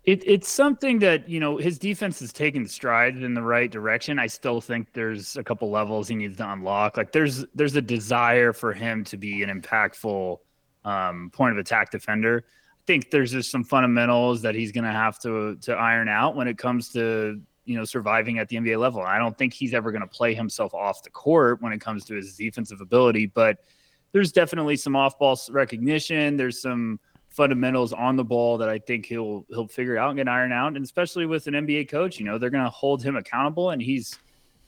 [0.05, 4.19] It, it's something that you know his defense is taking strides in the right direction.
[4.19, 6.97] I still think there's a couple levels he needs to unlock.
[6.97, 10.39] Like there's there's a desire for him to be an impactful
[10.85, 12.45] um, point of attack defender.
[12.47, 16.35] I think there's just some fundamentals that he's going to have to to iron out
[16.35, 19.03] when it comes to you know surviving at the NBA level.
[19.03, 22.07] I don't think he's ever going to play himself off the court when it comes
[22.07, 23.59] to his defensive ability, but
[24.13, 26.39] there's definitely some off ball recognition.
[26.39, 26.99] There's some
[27.40, 30.76] fundamentals on the ball that I think he'll he'll figure out and get ironed out.
[30.76, 33.70] And especially with an NBA coach, you know, they're going to hold him accountable.
[33.70, 34.18] And he's,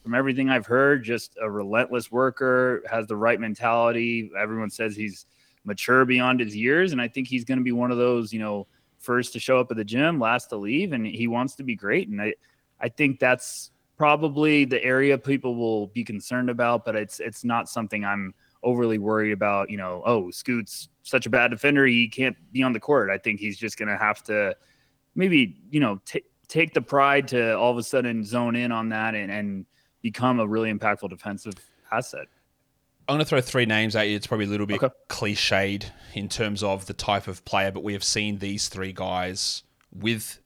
[0.01, 4.31] from everything I've heard, just a relentless worker, has the right mentality.
[4.35, 5.27] Everyone says he's
[5.63, 6.93] mature beyond his years.
[6.93, 8.65] And I think he's going to be one of those, you know,
[8.97, 11.75] first to show up at the gym, last to leave, and he wants to be
[11.75, 12.07] great.
[12.07, 12.33] And I,
[12.81, 17.69] I think that's probably the area people will be concerned about, but it's it's not
[17.69, 18.33] something I'm
[18.63, 19.69] overly worried about.
[19.69, 23.09] You know, oh, Scoot's such a bad defender, he can't be on the court.
[23.09, 24.55] I think he's just going to have to
[25.15, 28.89] maybe you know t- take the pride to all of a sudden zone in on
[28.89, 29.65] that and, and
[30.01, 31.53] become a really impactful defensive
[31.91, 32.27] asset.
[33.07, 34.15] I'm going to throw three names at you.
[34.15, 34.93] It's probably a little bit Okay.
[35.09, 39.63] cliched in terms of the type of player, but we have seen these three guys
[39.91, 40.39] with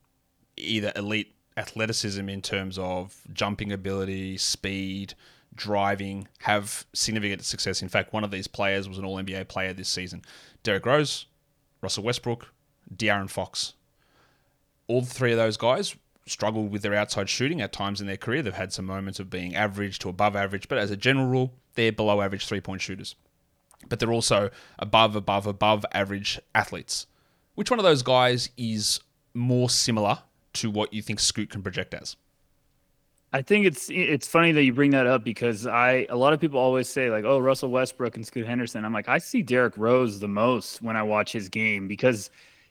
[0.55, 5.13] either elite athleticism in terms of jumping ability, speed,
[5.57, 7.81] driving, have significant success.
[7.81, 10.21] In fact, one of these players was an All NBA player this season.
[10.63, 11.25] Derrick Rose,
[11.81, 12.47] Russell Westbrook,
[12.95, 13.73] De'Aaron Fox.
[14.87, 18.41] All three of those guys struggled with their outside shooting at times in their career.
[18.41, 21.53] They've had some moments of being average to above average, but as a general rule,
[21.75, 23.15] they're below average three point shooters.
[23.89, 27.07] But they're also above, above, above average athletes.
[27.55, 28.99] Which one of those guys is
[29.33, 30.19] more similar
[30.53, 32.15] to what you think Scoot can project as?
[33.33, 36.39] I think it's it's funny that you bring that up because I a lot of
[36.39, 38.85] people always say like oh Russell Westbrook and Scoot Henderson.
[38.85, 42.29] I'm like I see Derrick Rose the most when I watch his game because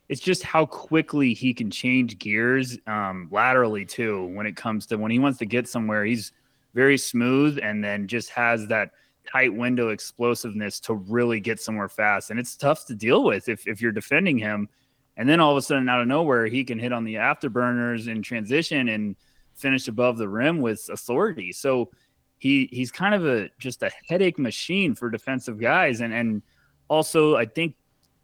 [0.08, 4.96] it's just how quickly he can change gears um, laterally too when it comes to
[4.96, 6.04] when he wants to get somewhere.
[6.04, 6.32] He's
[6.74, 8.92] very smooth and then just has that
[9.30, 12.30] tight window explosiveness to really get somewhere fast.
[12.30, 14.70] And it's tough to deal with if if you're defending him.
[15.18, 18.08] And then all of a sudden out of nowhere he can hit on the afterburners
[18.08, 19.16] in transition and
[19.56, 21.52] finish above the rim with authority.
[21.52, 21.90] So
[22.38, 26.00] he he's kind of a just a headache machine for defensive guys.
[26.00, 26.42] And and
[26.88, 27.74] also I think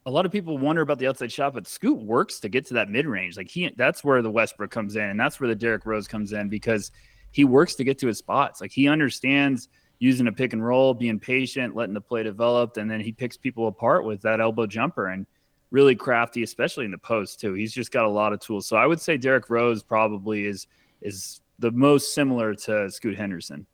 [0.05, 2.75] a lot of people wonder about the outside shot, but Scoot works to get to
[2.75, 3.37] that mid range.
[3.37, 6.33] Like he that's where the Westbrook comes in, and that's where the Derrick Rose comes
[6.33, 6.91] in because
[7.31, 8.61] he works to get to his spots.
[8.61, 9.69] Like he understands
[9.99, 13.37] using a pick and roll, being patient, letting the play develop, and then he picks
[13.37, 15.27] people apart with that elbow jumper and
[15.71, 17.55] really crafty, especially in the post too.
[17.55, 18.67] He's just got a lot of tools.
[18.67, 20.67] So I would say Derrick Rose probably is
[21.03, 23.67] is the most similar to Scoot Henderson.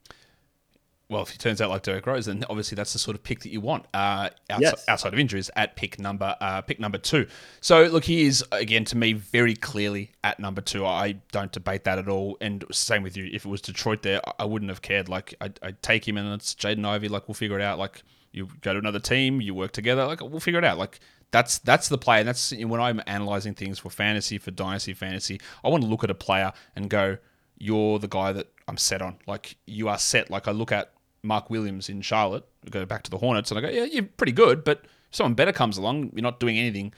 [1.11, 3.41] Well, if he turns out like Derrick Rose, then obviously that's the sort of pick
[3.41, 4.85] that you want uh, outside, Yes.
[4.89, 7.27] outside of injuries at pick number uh, pick number two.
[7.63, 10.85] So look, he is again to me very clearly at number two.
[10.85, 12.37] I don't debate that at all.
[12.43, 13.31] And same with you.
[13.33, 15.09] If it was Detroit there, I- wouldn't have cared.
[15.09, 17.09] Like I'd, I'd take him, and it's Jaden Ivey.
[17.09, 17.79] Like we'll figure it out.
[17.79, 20.05] Like you go to another team, you work together.
[20.05, 20.77] Like we'll figure it out.
[20.77, 22.21] Like that's that's the play.
[22.21, 25.41] And that's when I'm analyzing things for fantasy, for dynasty fantasy.
[25.65, 27.19] I want to look at a player and go,
[27.59, 29.17] you're the guy that I'm set on.
[29.27, 30.31] Like you are set.
[30.31, 33.63] Like I look at Mark Williams in Charlotte, go back to the Hornets, and I
[33.63, 36.93] go, yeah, you're pretty good, but if someone better comes along, you're not doing anything.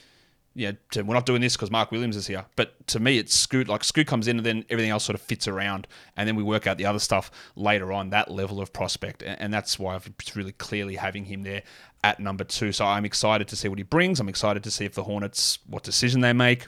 [0.60, 2.44] Yeah, to, we're not doing this because Mark Williams is here.
[2.54, 3.66] But to me, it's Scoot.
[3.66, 6.42] Like Scoot comes in, and then everything else sort of fits around, and then we
[6.42, 8.10] work out the other stuff later on.
[8.10, 11.62] That level of prospect, and, and that's why I've really clearly having him there
[12.04, 12.72] at number two.
[12.72, 14.20] So I'm excited to see what he brings.
[14.20, 16.66] I'm excited to see if the Hornets what decision they make.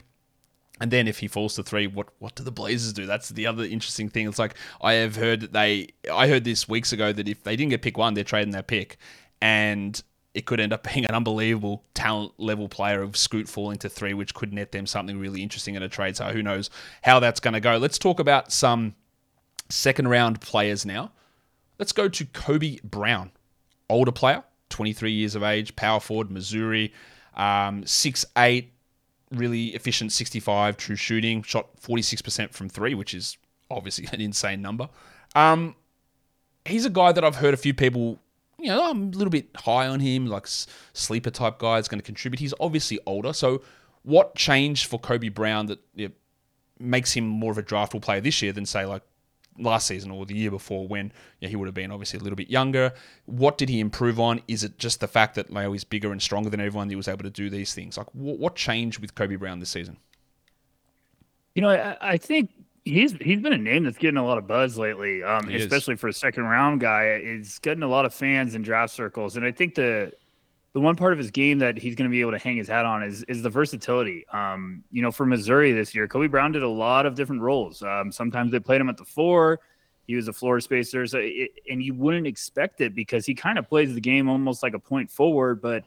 [0.81, 3.05] And then if he falls to three, what what do the Blazers do?
[3.05, 4.27] That's the other interesting thing.
[4.27, 7.55] It's like I have heard that they I heard this weeks ago that if they
[7.55, 8.97] didn't get pick one, they're trading their pick.
[9.39, 10.01] And
[10.33, 14.13] it could end up being an unbelievable talent level player of Scoot falling to three,
[14.13, 16.17] which could net them something really interesting in a trade.
[16.17, 16.69] So who knows
[17.01, 17.77] how that's going to go.
[17.77, 18.95] Let's talk about some
[19.69, 21.11] second round players now.
[21.79, 23.31] Let's go to Kobe Brown,
[23.89, 26.93] older player, 23 years of age, power forward, Missouri,
[27.35, 28.67] um, 6'8,
[29.31, 33.37] really efficient 65 true shooting, shot 46% from three, which is
[33.71, 34.89] obviously an insane number.
[35.35, 35.75] Um,
[36.65, 38.19] he's a guy that I've heard a few people,
[38.63, 41.99] you know, I'm a little bit high on him, like sleeper type guy is going
[41.99, 42.39] to contribute.
[42.39, 43.33] He's obviously older.
[43.33, 43.61] So,
[44.03, 46.13] what changed for Kobe Brown that you know,
[46.79, 49.01] makes him more of a draftable player this year than, say, like
[49.59, 52.23] last season or the year before when you know, he would have been obviously a
[52.23, 52.93] little bit younger.
[53.25, 54.41] What did he improve on?
[54.47, 56.89] Is it just the fact that Leo is bigger and stronger than everyone?
[56.89, 57.97] He was able to do these things.
[57.97, 59.97] Like, what, what changed with Kobe Brown this season?
[61.53, 62.49] You know, I, I think
[62.85, 65.63] he's he's been a name that's getting a lot of buzz lately, um, He is.
[65.63, 67.21] especially for a second round guy.
[67.21, 70.11] He's getting a lot of fans in draft circles, and I think the
[70.73, 72.67] the one part of his game that he's going to be able to hang his
[72.67, 74.25] hat on is is the versatility.
[74.29, 77.81] Um, you know, for Missouri this year, Kobe Brown did a lot of different roles.
[77.83, 79.59] Um, sometimes they played him at the four.
[80.07, 83.57] He was a floor spacer, so it, and you wouldn't expect it because he kind
[83.57, 85.85] of plays the game almost like a point forward, but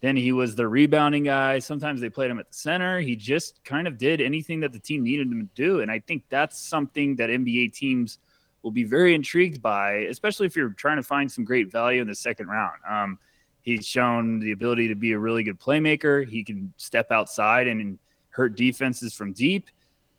[0.00, 1.58] then he was the rebounding guy.
[1.58, 3.00] Sometimes they played him at the center.
[3.00, 5.80] He just kind of did anything that the team needed him to do.
[5.80, 8.18] And I think that's something that NBA teams
[8.62, 12.08] will be very intrigued by, especially if you're trying to find some great value in
[12.08, 12.78] the second round.
[12.88, 13.18] Um,
[13.62, 16.28] he's shown the ability to be a really good playmaker.
[16.28, 17.98] He can step outside and
[18.30, 19.70] hurt defenses from deep.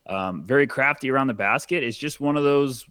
[0.08, 1.84] Um, very crafty around the basket.
[1.84, 2.86] It's just one of those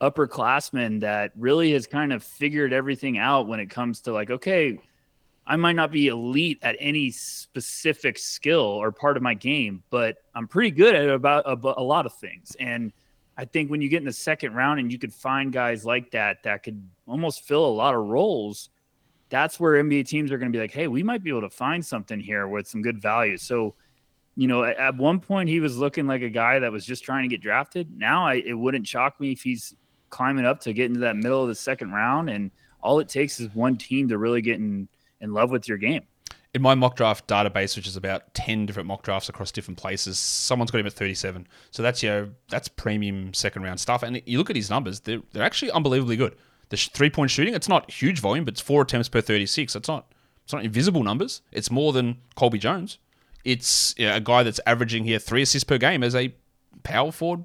[0.00, 4.78] upperclassmen that really has kind of figured everything out when it comes to like, okay,
[5.46, 10.18] I might not be elite at any specific skill or part of my game, but
[10.34, 12.56] I'm pretty good at about a, a, lot of things.
[12.60, 12.92] And
[13.36, 16.12] I think when you get in the second round and you could find guys like
[16.12, 18.70] that that could almost fill a lot of roles,
[19.30, 21.50] that's where NBA teams are going to be like, hey, we might be able to
[21.50, 23.36] find something here with some good value.
[23.36, 23.74] So,
[24.36, 27.02] you know, at, at one point he was looking like a guy that was just
[27.02, 27.98] trying to get drafted.
[27.98, 29.74] Now I, it wouldn't shock me if he's
[30.08, 32.30] climbing up to get into that middle of the second round.
[32.30, 34.88] And all it takes is one team to really get in–
[35.22, 36.02] in love with your game.
[36.54, 40.18] In my mock draft database, which is about ten different mock drafts across different places,
[40.18, 41.48] someone's got him at thirty-seven.
[41.70, 44.02] So that's you know that's premium second round stuff.
[44.02, 46.36] And you look at his numbers; they're they're actually unbelievably good.
[46.68, 49.74] The three point shooting, it's not huge volume, but it's four attempts per thirty-six.
[49.74, 50.12] It's not
[50.44, 51.40] it's not invisible numbers.
[51.52, 52.98] It's more than Colby Jones.
[53.44, 56.34] It's you know, a guy that's averaging here three assists per game as a
[56.82, 57.44] power forward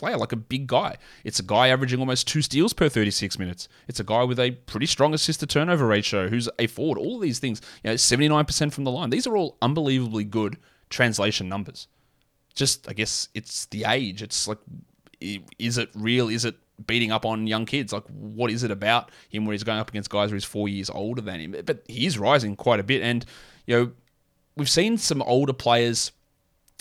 [0.00, 0.96] player, like a big guy.
[1.22, 3.68] It's a guy averaging almost two steals per 36 minutes.
[3.86, 6.98] It's a guy with a pretty strong assist to turnover ratio who's a forward.
[6.98, 9.10] All of these things, you know, 79% from the line.
[9.10, 10.56] These are all unbelievably good
[10.88, 11.86] translation numbers.
[12.54, 14.22] Just, I guess, it's the age.
[14.22, 14.58] It's like,
[15.20, 16.28] is it real?
[16.28, 17.92] Is it beating up on young kids?
[17.92, 20.68] Like, what is it about him where he's going up against guys who he's four
[20.68, 21.56] years older than him?
[21.64, 23.02] But he is rising quite a bit.
[23.02, 23.24] And,
[23.66, 23.92] you know,
[24.56, 26.12] we've seen some older players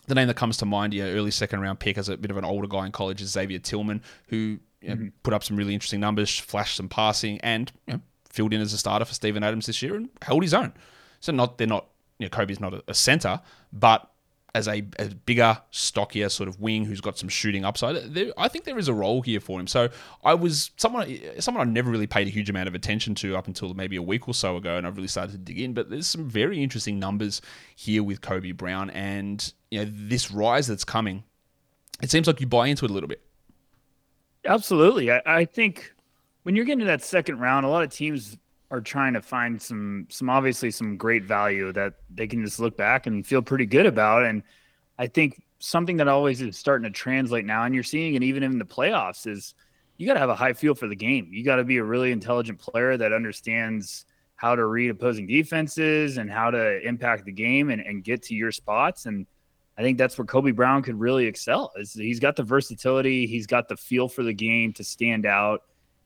[0.10, 2.38] the name that comes to mind, yeah, early second round pick as a bit of
[2.38, 5.08] an older guy in college is Xavier Tillman, who you know, mm-hmm.
[5.24, 8.74] put up some really interesting numbers, flashed some passing, and you know, filled in as
[8.74, 10.74] a starter for Steven Adams this year and held his own.
[11.19, 13.41] So not they're not you know Kobe's not a, a center,
[13.72, 14.10] but
[14.56, 18.13] as a, a, bigger, stockier sort of wing who's got some shooting upside.
[18.13, 19.67] There, I think there is a role here for him.
[19.67, 19.89] So
[20.24, 23.45] I was someone someone I never really paid a huge amount of attention to up
[23.45, 25.74] until maybe a week or so ago, and I've really started to dig in.
[25.74, 27.41] But there's some very interesting numbers
[27.76, 31.23] here with Kobe Brown, and you know this rise that's coming.
[32.01, 33.21] It seems like you buy into it a little bit.
[34.45, 35.93] Absolutely, I, I think
[36.43, 38.38] when you're getting to that second round, a lot of teams
[38.71, 42.77] are trying to find some some obviously some great value that they can just look
[42.77, 44.23] back and feel pretty good about.
[44.23, 44.43] And
[44.97, 48.43] I think something that always is starting to translate now, and you're seeing it even
[48.43, 49.53] in the playoffs, is
[49.97, 51.29] you got to have a high feel for the game.
[51.32, 54.05] You got to be a really intelligent player that understands
[54.36, 58.36] how to read opposing defenses and how to impact the game and, and get to
[58.36, 59.05] your spots.
[59.05, 59.27] And
[59.80, 61.72] I think that's where Kobe Brown could really excel.
[61.78, 65.62] Is he's got the versatility, he's got the feel for the game to stand out.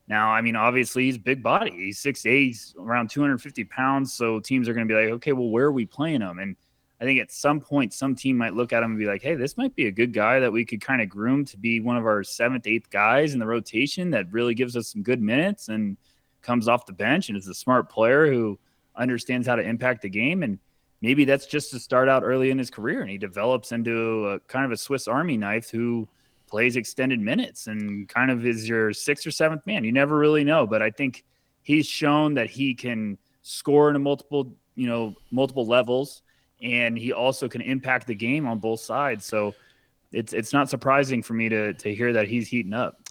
[0.08, 1.72] Now, I mean, obviously he's big body.
[1.72, 4.14] He's six eight, around 250 pounds.
[4.14, 6.38] So teams are going to be like, okay, well, where are we playing him?
[6.38, 6.56] And
[7.02, 9.34] I think at some point, some team might look at him and be like, hey,
[9.34, 11.98] this might be a good guy that we could kind of groom to be one
[11.98, 15.70] of our seventh, eighth guys in the rotation that really gives us some good minutes
[15.70, 15.98] and
[16.44, 18.60] comes off the bench and is a smart player who
[18.96, 20.44] understands how to impact the game.
[20.44, 20.60] And
[21.04, 24.40] maybe that's just to start out early in his career and he develops into a
[24.40, 26.08] kind of a Swiss Army knife who–
[26.54, 29.84] plays extended minutes and kind of is your sixth or seventh man.
[29.84, 31.26] You never really know, but I think
[31.64, 36.22] he's shown that he can score in a multiple, you know, multiple levels,
[36.62, 39.26] and he also can impact the game on both sides.
[39.26, 39.56] So
[40.12, 43.02] it's it's not surprising for me to to hear that he's heating up.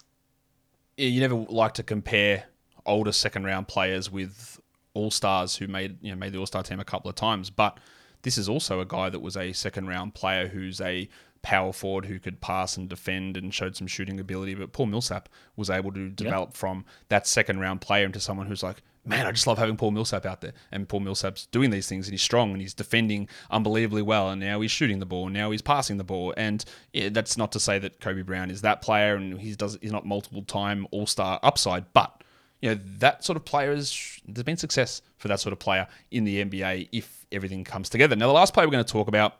[0.95, 2.45] Yeah, You never like to compare
[2.85, 4.57] older second round players with
[4.93, 7.49] all stars who made you know made the all star team a couple of times,
[7.49, 7.79] but
[8.23, 11.09] this is also a guy that was a second round player who's a
[11.43, 14.55] power forward who could pass and defend and showed some shooting ability.
[14.55, 16.57] But Paul Millsap was able to develop yep.
[16.57, 19.91] from that second round player into someone who's like, man, I just love having Paul
[19.91, 20.53] Millsap out there.
[20.71, 24.29] And Paul Millsap's doing these things and he's strong and he's defending unbelievably well.
[24.29, 25.25] And now he's shooting the ball.
[25.25, 26.33] And now he's passing the ball.
[26.37, 29.91] And that's not to say that Kobe Brown is that player and he does he's
[29.91, 32.22] not multiple time all star upside, but
[32.63, 35.85] you know that sort of player is there's been success for that sort of player
[36.11, 38.15] in the NBA if everything comes together.
[38.15, 39.35] Now the last player we're going to talk about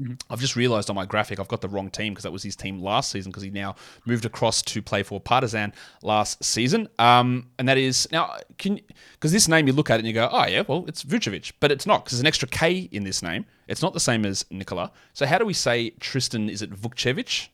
[0.00, 0.12] Mm-hmm.
[0.28, 2.54] I've just realised on my graphic I've got the wrong team because that was his
[2.54, 6.86] team last season because he now moved across to play for Partizan last season.
[6.98, 8.78] Um, and that is now can
[9.14, 11.52] because this name you look at it and you go, oh yeah, well it's Vucevic,
[11.60, 13.46] but it's not because there's an extra K in this name.
[13.68, 14.92] It's not the same as Nikola.
[15.14, 16.50] So how do we say Tristan?
[16.50, 17.48] Is it Vukcevic?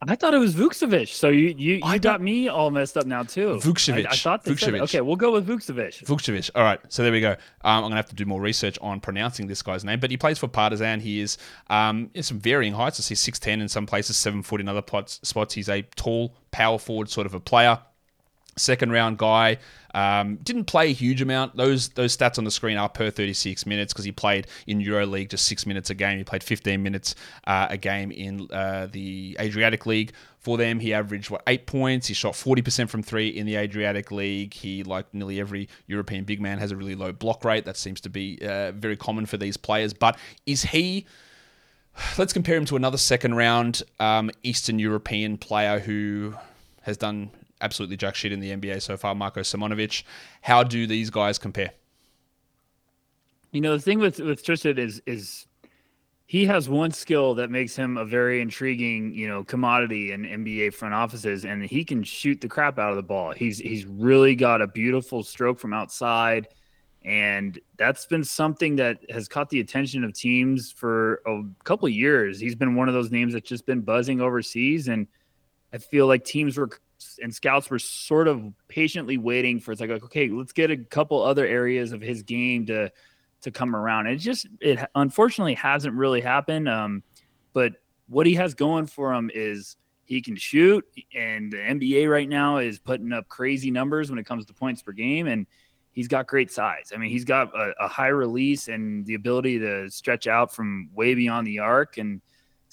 [0.00, 1.08] I thought it was Vukcevic.
[1.08, 3.58] So you you, you got me all messed up now too.
[3.60, 4.06] Vukcevic.
[4.06, 4.80] I, I thought they Vukcevic.
[4.82, 6.04] okay, we'll go with Vukcevic.
[6.04, 6.50] Vukcevic.
[6.54, 6.80] All right.
[6.88, 7.32] So there we go.
[7.32, 10.16] Um, I'm gonna have to do more research on pronouncing this guy's name, but he
[10.16, 11.00] plays for Partizan.
[11.00, 11.36] He is
[11.68, 13.00] um, in some varying heights.
[13.00, 15.54] I see six ten in some places, seven foot in other spots.
[15.54, 17.80] He's a tall, power forward sort of a player
[18.58, 19.58] second round guy.
[19.94, 21.56] Um, didn't play a huge amount.
[21.56, 25.30] Those those stats on the screen are per 36 minutes because he played in EuroLeague
[25.30, 26.18] just six minutes a game.
[26.18, 27.14] He played 15 minutes
[27.46, 30.12] uh, a game in uh, the Adriatic League.
[30.38, 32.06] For them, he averaged what eight points.
[32.06, 34.54] He shot 40% from three in the Adriatic League.
[34.54, 37.64] He, like nearly every European big man, has a really low block rate.
[37.64, 39.92] That seems to be uh, very common for these players.
[39.94, 41.06] But is he?
[42.16, 46.34] Let's compare him to another second round um, Eastern European player who
[46.82, 47.30] has done
[47.60, 50.02] absolutely jack shit in the NBA so far, Marko Simonovic.
[50.42, 51.72] How do these guys compare?
[53.52, 55.46] You know, the thing with with Tristan is is
[56.28, 60.74] he has one skill that makes him a very intriguing, you know, commodity in NBA
[60.74, 63.32] front offices, and he can shoot the crap out of the ball.
[63.32, 66.48] He's he's really got a beautiful stroke from outside,
[67.02, 72.38] and that's been something that has caught the attention of teams for a couple years.
[72.38, 75.06] He's been one of those names that's just been buzzing overseas, and
[75.72, 76.68] I feel like teams were
[77.22, 81.22] and scouts were sort of patiently waiting for it's like okay, let's get a couple
[81.22, 82.90] other areas of his game to
[83.40, 84.06] to come around.
[84.06, 86.68] it just it unfortunately hasn't really happened.
[86.68, 87.02] Um,
[87.52, 87.74] but
[88.08, 90.84] what he has going for him is he can shoot,
[91.14, 94.82] and the NBA right now is putting up crazy numbers when it comes to points
[94.82, 95.46] per game, and
[95.92, 96.92] he's got great size.
[96.94, 100.88] I mean, he's got a, a high release and the ability to stretch out from
[100.94, 102.22] way beyond the arc, and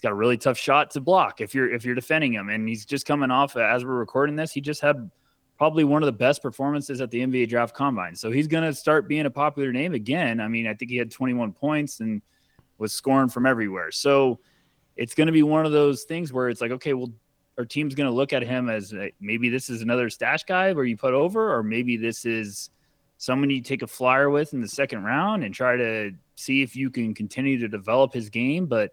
[0.06, 2.50] got a really tough shot to block if you're if you're defending him.
[2.50, 5.10] And he's just coming off as we're recording this, he just had
[5.58, 8.16] probably one of the best performances at the NBA draft combine.
[8.16, 10.40] So he's going to start being a popular name again.
[10.40, 12.22] I mean, I think he had 21 points and
[12.78, 13.90] was scoring from everywhere.
[13.92, 14.40] So
[14.96, 17.12] it's going to be one of those things where it's like, okay, well,
[17.58, 20.74] our team's going to look at him as uh, maybe this is another stash guy
[20.74, 22.70] where you put over, or maybe this is
[23.18, 26.76] someone you take a flyer with in the second round and try to see if
[26.76, 28.66] you can continue to develop his game.
[28.66, 28.92] But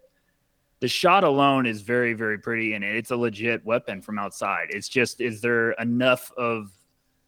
[0.83, 4.67] the shot alone is very very pretty and it's a legit weapon from outside.
[4.69, 6.73] It's just is there enough of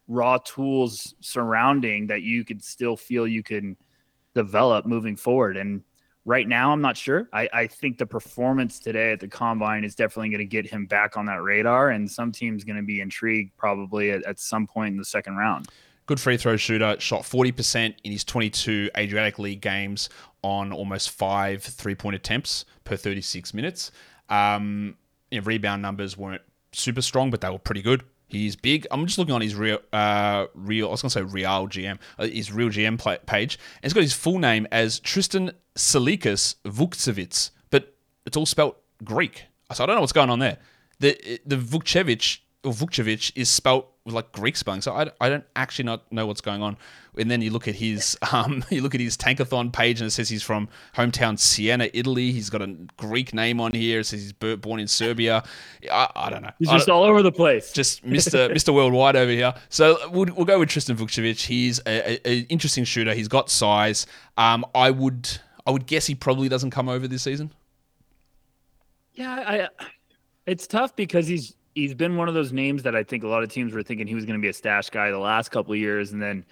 [0.10, 3.78] raw tools surrounding that you could still feel you can
[4.34, 5.56] develop moving forward?
[5.56, 5.84] And
[6.26, 7.30] right now i'm not sure.
[7.32, 10.86] I, I think the performance today at the combine is definitely going to get him
[10.86, 14.68] back on that radar and some team's going to be intrigued probably at, at some
[14.68, 15.70] point in the second round.
[16.08, 20.10] Good free throw shooter, shot 40% in his 22 Adriatic League games
[20.46, 23.92] on almost five three point attempts per 36 minutes.
[24.30, 24.96] Um,
[25.32, 28.04] you know, rebound numbers weren't super strong, but they were pretty good.
[28.28, 28.86] He's big.
[28.92, 30.88] I'm just looking on his real, uh, real.
[30.88, 34.14] I was to say real GM, uh, his real GM page, and he's got his
[34.14, 39.46] full name as Tristan Salikas Vukcevic, but it's all spelt Greek.
[39.74, 40.58] So I don't know what's going on there.
[41.00, 42.40] The the Vukcevic
[42.72, 44.82] Vukcevic is spelt with like Greek spelling.
[44.82, 46.78] So I, I don't actually not know what's going on.
[47.18, 50.12] And then you look at his um you look at his Tankathon page and it
[50.12, 52.32] says he's from hometown Siena, Italy.
[52.32, 54.02] He's got a Greek name on here.
[54.02, 55.44] It says he's born in Serbia.
[55.92, 56.52] I, I don't know.
[56.60, 57.72] He's just all over the place.
[57.72, 58.50] Just Mr.
[58.54, 58.74] Mr.
[58.74, 59.54] Worldwide over here.
[59.70, 61.46] So we'll, we'll go with Tristan Vukcevic.
[61.46, 63.14] He's an interesting shooter.
[63.14, 64.06] He's got size.
[64.38, 67.52] Um, I would I would guess he probably doesn't come over this season.
[69.14, 69.86] Yeah, I.
[70.46, 73.44] It's tough because he's he's been one of those names that I think a lot
[73.44, 75.74] of teams were thinking he was going to be a stash guy the last couple
[75.74, 76.46] of years, and then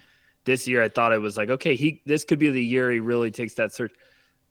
[0.44, 3.00] this year I thought it was like, okay, he this could be the year he
[3.00, 3.92] really takes that search.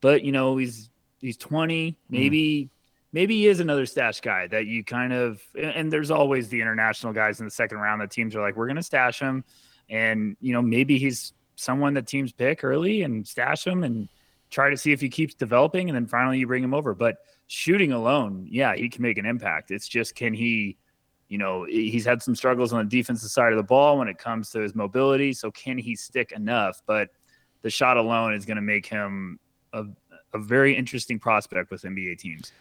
[0.02, 1.96] But you know, he's he's 20, mm.
[2.10, 2.70] maybe mm.
[3.14, 7.14] maybe he is another stash guy that you kind of and there's always the international
[7.14, 9.46] guys in the second round that teams are like, we're gonna stash him.
[9.90, 14.10] And you know, maybe he's someone that teams pick early and stash him and
[14.50, 16.96] try to see if he keeps developing and then finally you bring him over.
[16.96, 17.18] But
[17.54, 19.70] shooting alone, yeah, he can make an impact.
[19.70, 20.76] It's just can he,
[21.30, 24.18] you know, he's had some struggles on the defensive side of the ball when it
[24.18, 25.34] comes to his mobility.
[25.34, 26.82] So can he stick enough?
[26.88, 27.10] But
[27.62, 29.40] the shot alone is going to make him
[29.72, 29.86] a,
[30.34, 32.52] a very interesting prospect with NBA teams.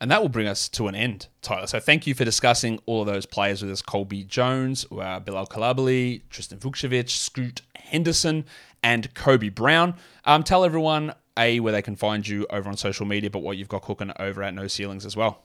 [0.00, 1.68] And that will bring us to an end, Tyler.
[1.68, 5.46] So thank you for discussing all of those players with us Colby Jones, uh, Bilal
[5.46, 8.44] Coulibaly, Tristan Vukcevic, Scoot Henderson,
[8.82, 9.94] and Kobe Brown.
[10.24, 13.56] Um, tell everyone a, where they can find you over on social media, but what
[13.56, 15.42] you've got cooking over at No Ceilings as well.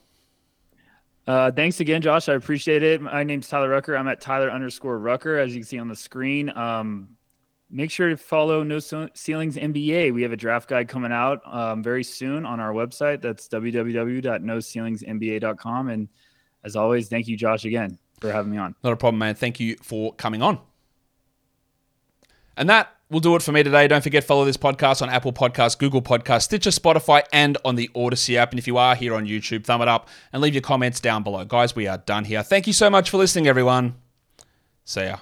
[1.25, 2.27] Uh, thanks again, Josh.
[2.29, 3.01] I appreciate it.
[3.01, 3.97] My name's Tyler Rucker.
[3.97, 6.49] I'm at Tyler underscore Rucker, as you can see on the screen.
[6.57, 7.09] Um,
[7.69, 10.13] make sure to follow No Ceilings NBA.
[10.13, 13.21] We have a draft guide coming out um, very soon on our website.
[13.21, 15.89] That's www.noceilingsnba.com.
[15.89, 16.07] And
[16.63, 18.73] as always, thank you, Josh, again for having me on.
[18.83, 19.35] Not a problem, man.
[19.35, 20.59] Thank you for coming on.
[22.55, 23.87] And that will do it for me today.
[23.87, 27.89] Don't forget follow this podcast on Apple Podcasts, Google Podcasts, Stitcher, Spotify, and on the
[27.95, 28.51] Odyssey app.
[28.51, 31.23] And if you are here on YouTube, thumb it up and leave your comments down
[31.23, 31.45] below.
[31.45, 32.43] Guys, we are done here.
[32.43, 33.95] Thank you so much for listening, everyone.
[34.85, 35.17] See ya.